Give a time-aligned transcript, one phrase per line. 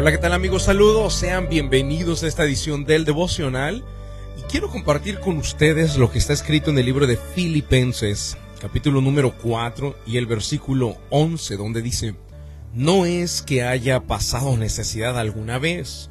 [0.00, 0.62] Hola, ¿qué tal amigos?
[0.62, 3.84] Saludos, sean bienvenidos a esta edición del devocional.
[4.38, 9.02] Y quiero compartir con ustedes lo que está escrito en el libro de Filipenses, capítulo
[9.02, 12.14] número 4 y el versículo 11, donde dice,
[12.72, 16.08] no es que haya pasado necesidad alguna vez,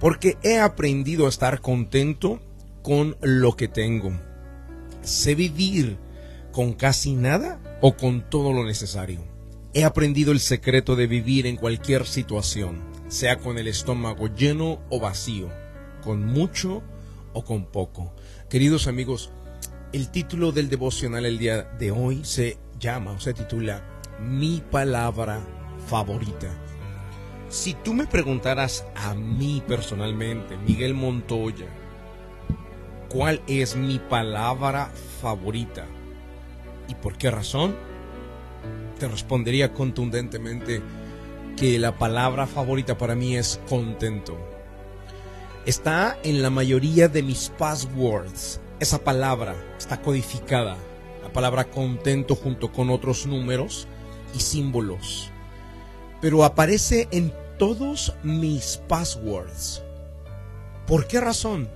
[0.00, 2.40] porque he aprendido a estar contento
[2.82, 4.18] con lo que tengo.
[5.02, 5.98] Sé vivir
[6.52, 9.20] con casi nada o con todo lo necesario.
[9.74, 15.00] He aprendido el secreto de vivir en cualquier situación, sea con el estómago lleno o
[15.00, 15.48] vacío,
[16.02, 16.82] con mucho
[17.32, 18.14] o con poco.
[18.48, 19.30] Queridos amigos,
[19.92, 23.84] el título del devocional el día de hoy se llama o se titula
[24.20, 25.40] Mi palabra
[25.86, 26.48] favorita.
[27.48, 31.66] Si tú me preguntaras a mí personalmente, Miguel Montoya,
[33.08, 34.90] ¿cuál es mi palabra
[35.20, 35.86] favorita?
[36.88, 37.76] ¿Y por qué razón?
[38.98, 40.82] Te respondería contundentemente
[41.56, 44.36] que la palabra favorita para mí es contento.
[45.66, 48.60] Está en la mayoría de mis passwords.
[48.80, 50.76] Esa palabra está codificada.
[51.22, 53.86] La palabra contento junto con otros números
[54.34, 55.30] y símbolos.
[56.20, 59.82] Pero aparece en todos mis passwords.
[60.86, 61.68] ¿Por qué razón?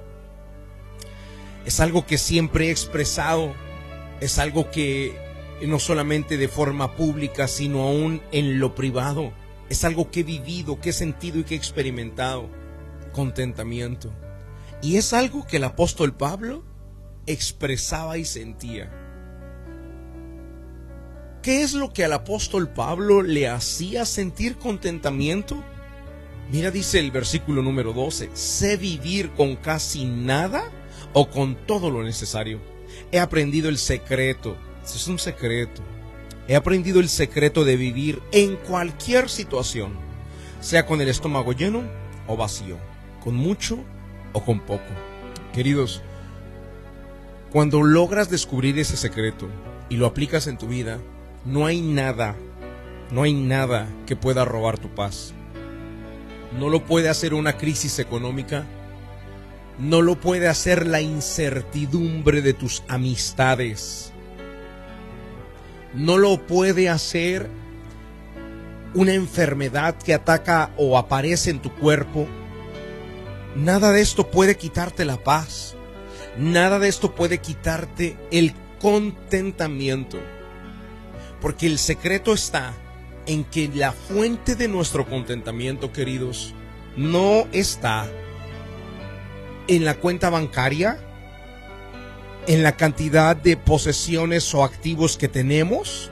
[1.64, 3.54] Es algo que siempre he expresado
[4.20, 5.16] es algo que
[5.66, 9.32] no solamente de forma pública, sino aún en lo privado,
[9.68, 12.48] es algo que he vivido, que he sentido y que he experimentado.
[13.12, 14.12] Contentamiento.
[14.82, 16.64] Y es algo que el apóstol Pablo
[17.26, 18.90] expresaba y sentía.
[21.42, 25.62] ¿Qué es lo que al apóstol Pablo le hacía sentir contentamiento?
[26.50, 30.70] Mira, dice el versículo número 12, sé vivir con casi nada
[31.12, 32.60] o con todo lo necesario
[33.12, 34.56] He aprendido el secreto.
[34.82, 35.82] es un secreto.
[36.48, 39.92] He aprendido el secreto de vivir en cualquier situación,
[40.60, 41.82] sea con el estómago lleno
[42.26, 42.78] o vacío,
[43.22, 43.78] con mucho
[44.32, 44.88] o con poco.
[45.52, 46.02] Queridos,
[47.52, 49.46] cuando logras descubrir ese secreto
[49.90, 50.98] y lo aplicas en tu vida,
[51.44, 52.34] no hay nada,
[53.10, 55.34] no hay nada que pueda robar tu paz.
[56.58, 58.64] No lo puede hacer una crisis económica,
[59.78, 64.14] no lo puede hacer la incertidumbre de tus amistades.
[65.94, 67.48] No lo puede hacer
[68.94, 72.26] una enfermedad que ataca o aparece en tu cuerpo.
[73.56, 75.74] Nada de esto puede quitarte la paz.
[76.36, 80.18] Nada de esto puede quitarte el contentamiento.
[81.40, 82.72] Porque el secreto está
[83.26, 86.54] en que la fuente de nuestro contentamiento, queridos,
[86.96, 88.06] no está
[89.68, 90.98] en la cuenta bancaria,
[92.48, 96.10] en la cantidad de posesiones o activos que tenemos.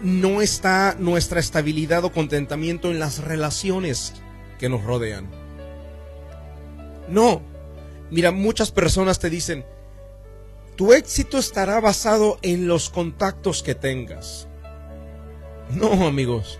[0.00, 4.14] No está nuestra estabilidad o contentamiento en las relaciones
[4.58, 5.28] que nos rodean.
[7.08, 7.42] No.
[8.10, 9.66] Mira, muchas personas te dicen,
[10.76, 14.48] tu éxito estará basado en los contactos que tengas.
[15.70, 16.58] No, amigos.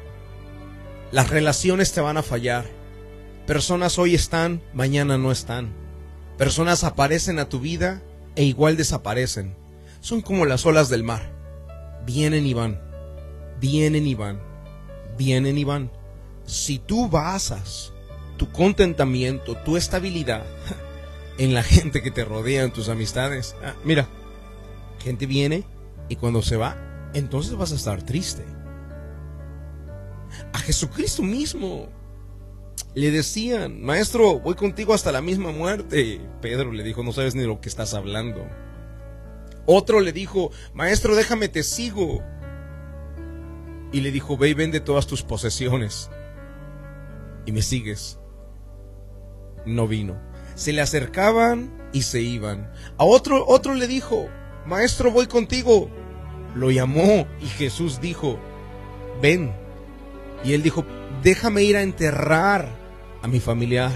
[1.12, 2.64] Las relaciones te van a fallar
[3.46, 5.83] Personas hoy están, mañana no están.
[6.38, 8.02] Personas aparecen a tu vida
[8.34, 9.56] e igual desaparecen.
[10.00, 11.32] Son como las olas del mar.
[12.04, 12.80] Vienen y van.
[13.60, 14.40] Vienen y van.
[15.16, 15.90] Vienen y van.
[16.44, 17.92] Si tú basas
[18.36, 20.44] tu contentamiento, tu estabilidad
[21.38, 24.08] en la gente que te rodea, en tus amistades, ah, mira,
[25.02, 25.64] gente viene
[26.08, 26.76] y cuando se va,
[27.14, 28.44] entonces vas a estar triste.
[30.52, 31.88] A Jesucristo mismo
[32.94, 36.20] le decían, maestro, voy contigo hasta la misma muerte.
[36.40, 38.46] Pedro le dijo, no sabes ni lo que estás hablando.
[39.66, 42.22] Otro le dijo, maestro, déjame, te sigo.
[43.90, 46.08] Y le dijo, ve y vende todas tus posesiones.
[47.46, 48.20] Y me sigues.
[49.66, 50.20] No vino.
[50.54, 52.70] Se le acercaban y se iban.
[52.96, 54.28] A otro, otro le dijo,
[54.66, 55.90] maestro, voy contigo.
[56.54, 58.38] Lo llamó y Jesús dijo,
[59.20, 59.52] ven.
[60.44, 60.84] Y él dijo,
[61.24, 62.83] déjame ir a enterrar
[63.24, 63.90] a mi familiar.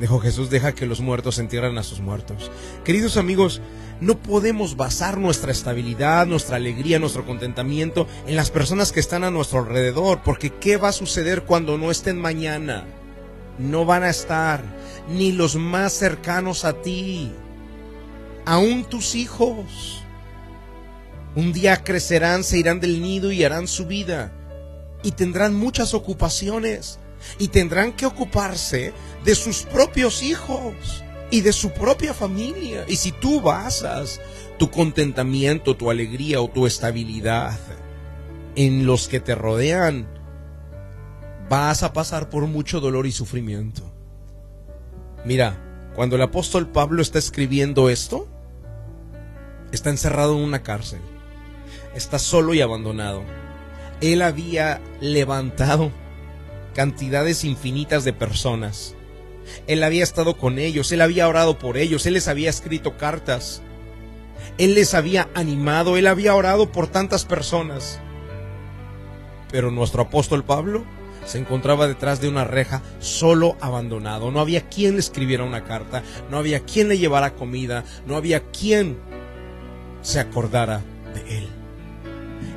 [0.00, 2.50] Dijo Jesús, deja que los muertos entierren a sus muertos.
[2.82, 3.60] Queridos amigos,
[4.00, 9.30] no podemos basar nuestra estabilidad, nuestra alegría, nuestro contentamiento en las personas que están a
[9.30, 12.86] nuestro alrededor, porque ¿qué va a suceder cuando no estén mañana?
[13.58, 14.62] No van a estar
[15.10, 17.32] ni los más cercanos a ti,
[18.46, 20.02] aún tus hijos.
[21.34, 24.32] Un día crecerán, se irán del nido y harán su vida
[25.02, 26.98] y tendrán muchas ocupaciones
[27.38, 28.92] y tendrán que ocuparse
[29.24, 32.84] de sus propios hijos y de su propia familia.
[32.88, 34.20] Y si tú basas
[34.58, 37.58] tu contentamiento, tu alegría o tu estabilidad
[38.54, 40.08] en los que te rodean,
[41.48, 43.82] vas a pasar por mucho dolor y sufrimiento.
[45.24, 45.62] Mira,
[45.94, 48.28] cuando el apóstol Pablo está escribiendo esto,
[49.72, 51.00] está encerrado en una cárcel,
[51.94, 53.22] está solo y abandonado.
[54.00, 55.90] Él había levantado
[56.76, 58.94] cantidades infinitas de personas.
[59.66, 63.62] Él había estado con ellos, él había orado por ellos, él les había escrito cartas,
[64.58, 67.98] él les había animado, él había orado por tantas personas.
[69.50, 70.84] Pero nuestro apóstol Pablo
[71.24, 74.30] se encontraba detrás de una reja, solo abandonado.
[74.30, 78.50] No había quien le escribiera una carta, no había quien le llevara comida, no había
[78.50, 78.98] quien
[80.02, 80.82] se acordara.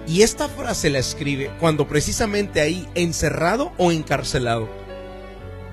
[0.09, 4.67] Y esta frase la escribe cuando precisamente ahí, encerrado o encarcelado,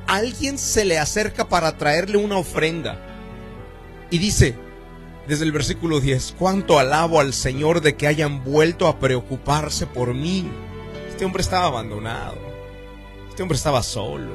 [0.07, 3.01] alguien se le acerca para traerle una ofrenda.
[4.11, 4.55] Y dice,
[5.27, 10.13] desde el versículo 10, cuánto alabo al Señor de que hayan vuelto a preocuparse por
[10.13, 10.47] mí.
[11.09, 12.37] Este hombre estaba abandonado.
[13.31, 14.35] Este hombre estaba solo.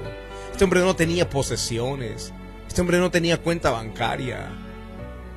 [0.51, 2.33] Este hombre no tenía posesiones.
[2.67, 4.49] Este hombre no tenía cuenta bancaria.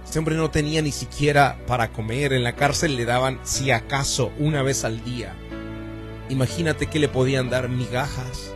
[0.05, 2.33] Este hombre no tenía ni siquiera para comer.
[2.33, 5.35] En la cárcel le daban, si acaso, una vez al día.
[6.29, 8.55] Imagínate que le podían dar migajas.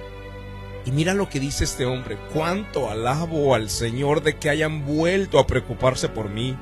[0.84, 2.18] Y mira lo que dice este hombre.
[2.32, 6.56] Cuánto alabo al Señor de que hayan vuelto a preocuparse por mí.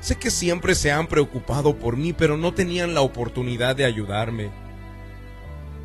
[0.00, 4.50] Sé que siempre se han preocupado por mí, pero no tenían la oportunidad de ayudarme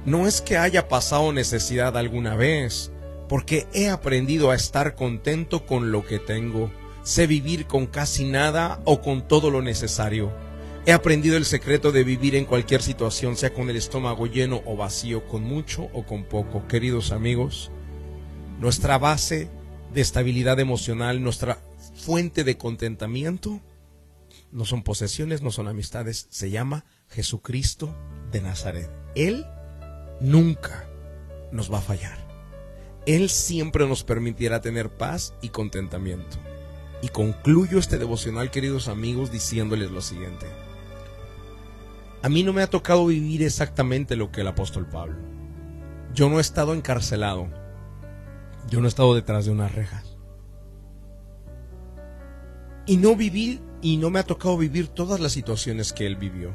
[0.08, 2.94] no es que haya pasado necesidad alguna vez,
[3.28, 6.72] porque he aprendido a estar contento con lo que tengo.
[7.08, 10.30] Sé vivir con casi nada o con todo lo necesario.
[10.86, 14.76] He aprendido el secreto de vivir en cualquier situación, sea con el estómago lleno o
[14.76, 16.68] vacío, con mucho o con poco.
[16.68, 17.72] Queridos amigos,
[18.60, 19.50] nuestra base
[19.94, 21.60] de estabilidad emocional, nuestra
[21.96, 23.62] fuente de contentamiento,
[24.52, 27.96] no son posesiones, no son amistades, se llama Jesucristo
[28.34, 28.92] de Nazaret.
[29.16, 29.46] Él
[30.20, 30.90] nunca
[31.54, 32.18] nos va a fallar.
[33.06, 36.38] Él siempre nos permitirá tener paz y contentamiento.
[37.02, 40.48] Y concluyo este devocional, queridos amigos, diciéndoles lo siguiente.
[42.24, 45.18] A mí no me ha tocado vivir exactamente lo que el apóstol Pablo.
[46.14, 47.48] Yo no he estado encarcelado.
[48.70, 50.18] Yo no he estado detrás de unas rejas.
[52.86, 56.54] Y no viví y no me ha tocado vivir todas las situaciones que él vivió.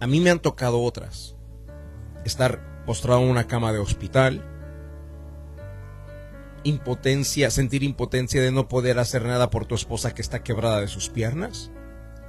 [0.00, 1.36] A mí me han tocado otras
[2.24, 4.42] estar postrado en una cama de hospital,
[6.64, 10.88] impotencia, sentir impotencia de no poder hacer nada por tu esposa que está quebrada de
[10.88, 11.70] sus piernas,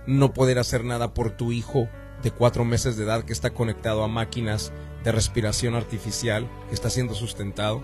[0.07, 1.89] no poder hacer nada por tu hijo
[2.24, 4.72] de cuatro meses de edad que está conectado a máquinas
[5.04, 7.83] de respiración artificial, que está siendo sustentado,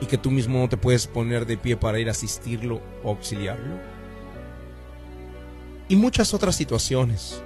[0.00, 3.10] y que tú mismo no te puedes poner de pie para ir a asistirlo o
[3.10, 3.80] auxiliarlo.
[5.88, 7.42] Y muchas otras situaciones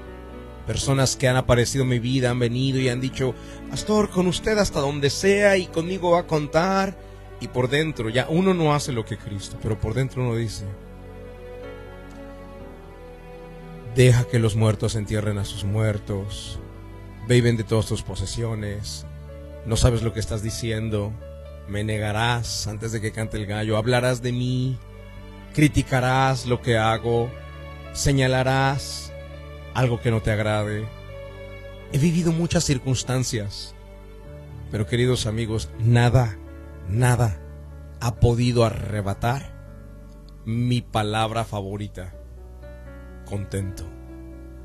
[0.70, 3.34] Personas que han aparecido en mi vida han venido y han dicho,
[3.70, 6.96] Pastor, con usted hasta donde sea y conmigo va a contar.
[7.40, 10.64] Y por dentro, ya uno no hace lo que Cristo, pero por dentro uno dice,
[13.94, 16.58] deja que los muertos entierren a sus muertos,
[17.26, 19.06] viven de todas tus posesiones,
[19.64, 21.12] no sabes lo que estás diciendo,
[21.66, 24.78] me negarás antes de que cante el gallo, hablarás de mí,
[25.54, 27.30] criticarás lo que hago,
[27.92, 29.12] señalarás
[29.74, 30.86] algo que no te agrade.
[31.92, 33.74] He vivido muchas circunstancias,
[34.70, 36.36] pero queridos amigos, nada,
[36.90, 37.40] nada
[38.00, 39.54] ha podido arrebatar
[40.44, 42.14] mi palabra favorita,
[43.26, 43.84] contento.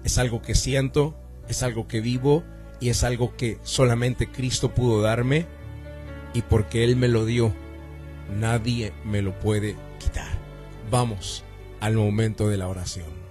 [0.03, 1.15] Es algo que siento,
[1.47, 2.43] es algo que vivo
[2.79, 5.45] y es algo que solamente Cristo pudo darme
[6.33, 7.53] y porque Él me lo dio,
[8.39, 10.31] nadie me lo puede quitar.
[10.89, 11.43] Vamos
[11.79, 13.25] al momento de la oración.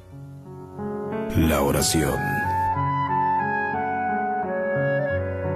[1.36, 2.33] La oración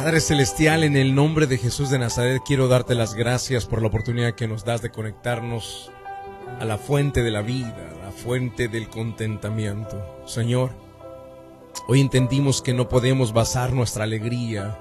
[0.00, 3.88] Padre Celestial, en el nombre de Jesús de Nazaret, quiero darte las gracias por la
[3.88, 5.90] oportunidad que nos das de conectarnos
[6.60, 10.22] a la fuente de la vida, a la fuente del contentamiento.
[10.24, 10.70] Señor,
[11.88, 14.78] hoy entendimos que no podemos basar nuestra alegría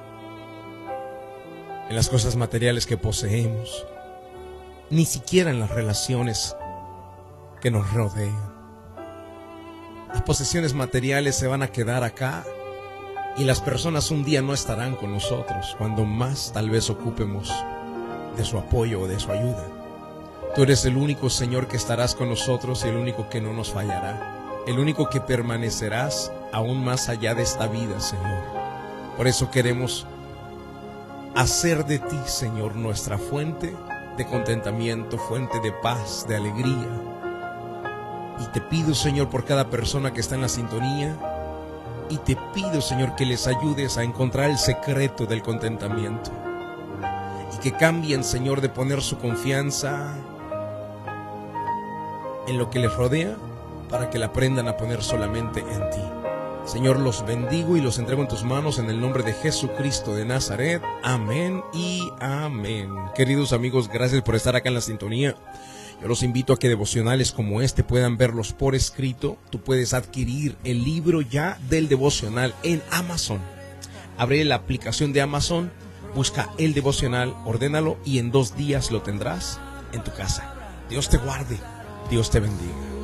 [1.90, 3.88] en las cosas materiales que poseemos,
[4.92, 6.56] ni siquiera en las relaciones
[7.60, 8.54] que nos rodean.
[10.10, 12.46] Las posesiones materiales se van a quedar acá
[13.38, 17.54] y las personas un día no estarán con nosotros cuando más tal vez ocupemos
[18.36, 19.64] de su apoyo o de su ayuda.
[20.56, 23.72] Tú eres el único Señor que estarás con nosotros y el único que no nos
[23.72, 28.44] fallará, el único que permanecerás aún más allá de esta vida, Señor.
[29.16, 30.08] Por eso queremos
[31.36, 33.76] hacer de ti, Señor, nuestra fuente
[34.18, 36.90] de contentamiento, fuente de paz, de alegría.
[38.40, 41.37] Y te pido, Señor, por cada persona que está en la sintonía,
[42.10, 46.32] y te pido, Señor, que les ayudes a encontrar el secreto del contentamiento.
[47.56, 50.14] Y que cambien, Señor, de poner su confianza
[52.48, 53.36] en lo que les rodea
[53.90, 56.17] para que la aprendan a poner solamente en ti.
[56.68, 60.26] Señor, los bendigo y los entrego en tus manos en el nombre de Jesucristo de
[60.26, 60.82] Nazaret.
[61.02, 62.90] Amén y amén.
[63.16, 65.34] Queridos amigos, gracias por estar acá en la sintonía.
[66.02, 69.38] Yo los invito a que devocionales como este puedan verlos por escrito.
[69.50, 73.40] Tú puedes adquirir el libro ya del devocional en Amazon.
[74.18, 75.72] Abre la aplicación de Amazon,
[76.14, 79.58] busca el devocional, ordénalo y en dos días lo tendrás
[79.94, 80.54] en tu casa.
[80.90, 81.58] Dios te guarde,
[82.10, 82.97] Dios te bendiga.